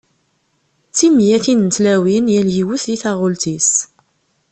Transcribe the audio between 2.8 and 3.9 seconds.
di taɣult-is.